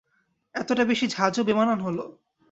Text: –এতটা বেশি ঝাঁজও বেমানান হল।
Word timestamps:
–এতটা 0.55 0.83
বেশি 0.85 1.05
ঝাঁজও 1.07 1.41
বেমানান 1.43 1.79
হল। 1.79 1.97